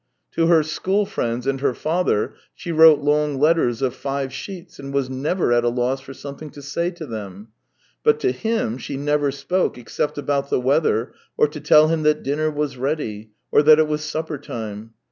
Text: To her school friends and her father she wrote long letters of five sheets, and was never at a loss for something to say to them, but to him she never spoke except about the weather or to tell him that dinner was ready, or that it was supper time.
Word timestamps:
To 0.31 0.47
her 0.47 0.63
school 0.63 1.05
friends 1.05 1.45
and 1.45 1.61
her 1.61 1.75
father 1.75 2.33
she 2.55 2.71
wrote 2.71 3.01
long 3.01 3.39
letters 3.39 3.83
of 3.83 3.93
five 3.93 4.33
sheets, 4.33 4.79
and 4.79 4.91
was 4.91 5.11
never 5.11 5.53
at 5.53 5.63
a 5.63 5.69
loss 5.69 6.01
for 6.01 6.11
something 6.15 6.49
to 6.53 6.61
say 6.63 6.89
to 6.89 7.05
them, 7.05 7.49
but 8.03 8.19
to 8.21 8.31
him 8.31 8.79
she 8.79 8.97
never 8.97 9.29
spoke 9.29 9.77
except 9.77 10.17
about 10.17 10.49
the 10.49 10.59
weather 10.59 11.13
or 11.37 11.47
to 11.49 11.59
tell 11.61 11.89
him 11.89 12.01
that 12.01 12.23
dinner 12.23 12.49
was 12.49 12.77
ready, 12.77 13.29
or 13.51 13.61
that 13.61 13.77
it 13.77 13.87
was 13.87 14.01
supper 14.03 14.39
time. 14.39 14.95